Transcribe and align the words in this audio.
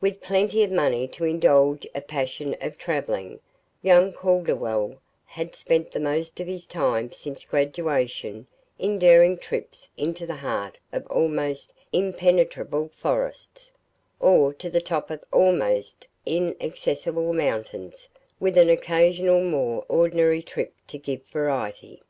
With 0.00 0.22
plenty 0.22 0.62
of 0.62 0.70
money 0.70 1.06
to 1.08 1.26
indulge 1.26 1.86
a 1.94 2.00
passion 2.00 2.56
for 2.58 2.70
traveling, 2.70 3.38
young 3.82 4.14
Calderwell 4.14 4.96
had 5.26 5.54
spent 5.54 5.92
the 5.92 6.00
most 6.00 6.40
of 6.40 6.46
his 6.46 6.66
time 6.66 7.12
since 7.12 7.44
graduation 7.44 8.46
in 8.78 8.98
daring 8.98 9.36
trips 9.36 9.90
into 9.98 10.24
the 10.26 10.36
heart 10.36 10.78
of 10.90 11.06
almost 11.08 11.74
impenetrable 11.92 12.90
forests, 12.96 13.70
or 14.20 14.54
to 14.54 14.70
the 14.70 14.80
top 14.80 15.10
of 15.10 15.22
almost 15.30 16.06
inaccessible 16.24 17.34
mountains, 17.34 18.08
with 18.40 18.56
an 18.56 18.70
occasional 18.70 19.42
more 19.44 19.84
ordinary 19.90 20.40
trip 20.40 20.72
to 20.86 20.96
give 20.96 21.22
variety. 21.26 22.00